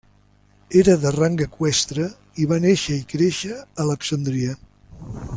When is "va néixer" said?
2.51-2.97